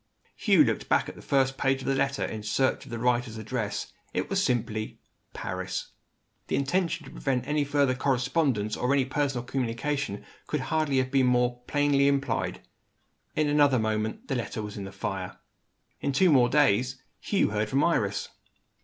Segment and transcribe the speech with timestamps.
[0.35, 3.37] Hugh looked back at the first page of the letter, in search of the writer's
[3.37, 3.93] address.
[4.15, 4.99] It was simply,
[5.35, 5.91] "Paris."
[6.47, 11.27] The intention to prevent any further correspondence, or any personal communication, could hardly have been
[11.27, 12.61] more plainly implied.
[13.35, 15.37] In another moment, the letter was in the fire.
[15.99, 18.29] In two days more, Hugh heard from Iris.